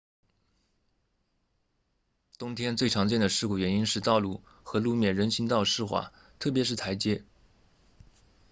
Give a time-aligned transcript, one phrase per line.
[2.39, 7.23] 冬天最常见的事故原因是道路和路面人行道湿滑特别是台阶